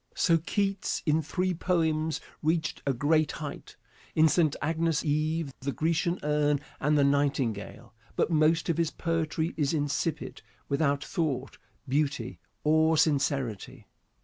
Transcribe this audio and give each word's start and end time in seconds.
So 0.15 0.39
Keats 0.39 1.03
in 1.05 1.21
three 1.21 1.53
poems 1.53 2.21
reached 2.41 2.81
a 2.87 2.93
great 2.95 3.33
height 3.33 3.75
in 4.15 4.27
"St. 4.27 4.55
Agnes' 4.59 5.05
Eve," 5.05 5.53
"The 5.59 5.71
Grecian 5.71 6.17
Urn," 6.23 6.59
and 6.79 6.97
"The 6.97 7.03
Nightingale" 7.03 7.93
but 8.15 8.31
most 8.31 8.67
of 8.67 8.79
his 8.79 8.89
poetry 8.89 9.53
is 9.57 9.75
insipid, 9.75 10.41
without 10.67 11.03
thought, 11.03 11.59
beauty 11.87 12.39
or 12.63 12.97
sincerity. 12.97 13.85